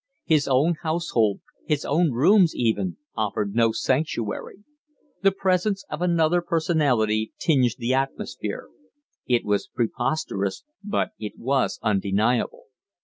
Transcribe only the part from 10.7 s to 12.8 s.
but it was undeniable.